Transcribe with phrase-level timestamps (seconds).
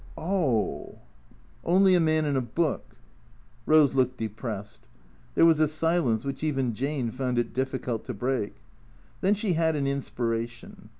[0.17, 0.97] "Oh—
[1.63, 2.95] only a man in a book."
[3.67, 4.87] Rose looked depressed.
[5.35, 8.55] There was a silence which even Jane found it difficult to break.
[9.21, 10.89] Then she had an inspiration.